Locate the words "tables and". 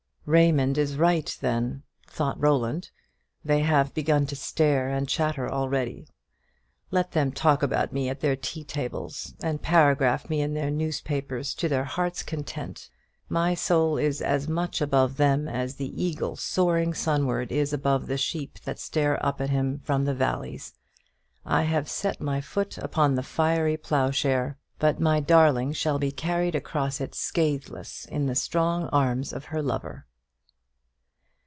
8.63-9.63